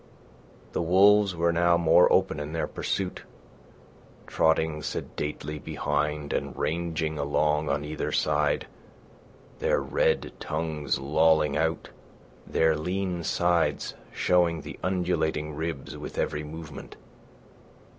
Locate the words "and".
6.33-6.57